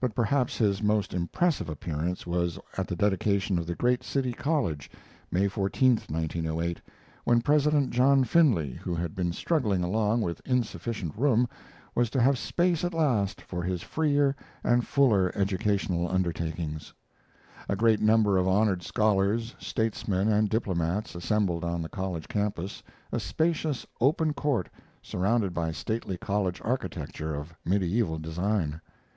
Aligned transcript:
But 0.00 0.16
perhaps 0.16 0.58
his 0.58 0.82
most 0.82 1.14
impressive 1.14 1.68
appearance 1.68 2.26
was 2.26 2.58
at 2.76 2.88
the 2.88 2.96
dedication 2.96 3.56
of 3.56 3.68
the 3.68 3.76
great 3.76 4.02
City 4.02 4.32
College 4.32 4.90
(May 5.30 5.46
14, 5.46 5.92
1908), 6.08 6.80
where 7.22 7.38
President 7.40 7.90
John 7.90 8.24
Finley, 8.24 8.72
who 8.72 8.96
had 8.96 9.14
been 9.14 9.32
struggling 9.32 9.84
along 9.84 10.22
with 10.22 10.42
insufficient 10.44 11.16
room, 11.16 11.48
was 11.94 12.10
to 12.10 12.20
have 12.20 12.36
space 12.36 12.82
at 12.82 12.92
last 12.94 13.40
for 13.40 13.62
his 13.62 13.80
freer 13.84 14.34
and 14.64 14.84
fuller 14.84 15.30
educational 15.36 16.08
undertakings. 16.10 16.92
A 17.68 17.76
great 17.76 18.00
number 18.00 18.38
of 18.38 18.48
honored 18.48 18.82
scholars, 18.82 19.54
statesmen, 19.60 20.26
and 20.26 20.50
diplomats 20.50 21.14
assembled 21.14 21.62
on 21.62 21.80
the 21.80 21.88
college 21.88 22.26
campus, 22.26 22.82
a 23.12 23.20
spacious 23.20 23.86
open 24.00 24.32
court 24.34 24.68
surrounded 25.00 25.54
by 25.54 25.70
stately 25.70 26.16
college 26.16 26.60
architecture 26.64 27.36
of 27.36 27.54
medieval 27.64 28.18
design. 28.18 28.80